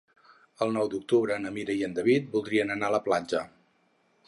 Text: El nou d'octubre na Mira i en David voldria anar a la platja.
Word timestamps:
El 0.65 0.71
nou 0.77 0.89
d'octubre 0.93 1.37
na 1.43 1.51
Mira 1.59 1.77
i 1.81 1.85
en 1.89 1.95
David 2.01 2.33
voldria 2.37 2.67
anar 2.69 2.91
a 2.91 2.95
la 2.99 3.03
platja. 3.11 3.45